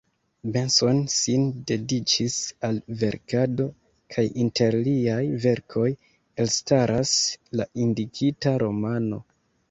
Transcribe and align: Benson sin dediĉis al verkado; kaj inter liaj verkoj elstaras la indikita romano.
Benson 0.53 0.99
sin 1.15 1.41
dediĉis 1.71 2.37
al 2.69 2.79
verkado; 3.01 3.67
kaj 4.15 4.23
inter 4.43 4.77
liaj 4.87 5.19
verkoj 5.43 5.85
elstaras 6.45 7.11
la 7.61 7.67
indikita 7.85 8.55
romano. 8.65 9.21